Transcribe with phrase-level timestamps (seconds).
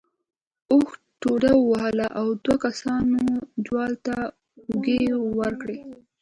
[0.71, 0.89] اوښ
[1.21, 3.21] ټوډه ووهله او دوو کسانو
[3.65, 4.15] جوال ته
[4.67, 5.01] اوږې
[5.39, 5.79] ورکړې.